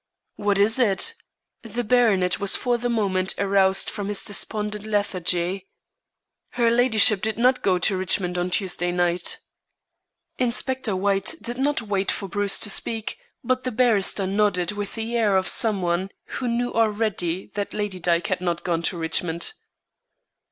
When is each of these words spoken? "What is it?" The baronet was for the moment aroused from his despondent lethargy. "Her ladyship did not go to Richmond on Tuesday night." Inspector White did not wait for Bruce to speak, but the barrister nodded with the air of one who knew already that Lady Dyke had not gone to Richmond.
"What 0.35 0.57
is 0.57 0.79
it?" 0.79 1.13
The 1.61 1.83
baronet 1.83 2.39
was 2.39 2.55
for 2.55 2.79
the 2.79 2.89
moment 2.89 3.35
aroused 3.37 3.87
from 3.87 4.07
his 4.07 4.23
despondent 4.23 4.83
lethargy. 4.87 5.67
"Her 6.53 6.71
ladyship 6.71 7.21
did 7.21 7.37
not 7.37 7.61
go 7.61 7.77
to 7.77 7.95
Richmond 7.95 8.35
on 8.35 8.49
Tuesday 8.49 8.91
night." 8.91 9.37
Inspector 10.39 10.95
White 10.95 11.35
did 11.39 11.59
not 11.59 11.83
wait 11.83 12.11
for 12.11 12.27
Bruce 12.27 12.59
to 12.61 12.69
speak, 12.71 13.19
but 13.43 13.63
the 13.63 13.71
barrister 13.71 14.25
nodded 14.25 14.71
with 14.71 14.95
the 14.95 15.15
air 15.15 15.37
of 15.37 15.45
one 15.65 16.09
who 16.29 16.47
knew 16.47 16.73
already 16.73 17.51
that 17.53 17.71
Lady 17.75 17.99
Dyke 17.99 18.25
had 18.25 18.41
not 18.41 18.63
gone 18.63 18.81
to 18.81 18.97
Richmond. 18.97 19.53